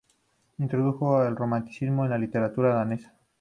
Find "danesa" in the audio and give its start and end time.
2.73-3.13